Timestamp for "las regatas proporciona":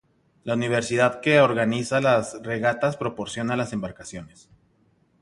2.01-3.55